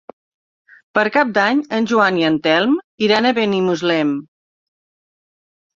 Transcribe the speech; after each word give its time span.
Per 0.97 1.03
Cap 1.17 1.33
d'Any 1.35 1.61
en 1.79 1.87
Joan 1.93 2.19
i 2.23 2.27
en 2.31 2.41
Telm 2.49 2.75
iran 3.09 3.29
a 3.29 3.35
Benimuslem. 3.43 4.17